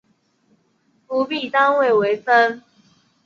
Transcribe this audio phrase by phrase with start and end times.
[1.05, 2.63] 辅币单位为分。